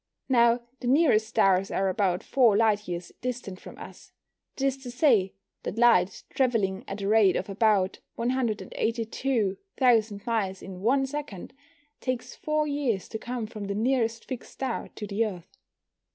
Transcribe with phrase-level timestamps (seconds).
[0.29, 4.11] Now, the nearest stars are about four "light years" distant from us.
[4.55, 10.81] That is to say, that light, travelling at a rate of about 182,000 miles in
[10.81, 11.53] one second,
[11.99, 15.59] takes four years to come from the nearest fixed star to the Earth.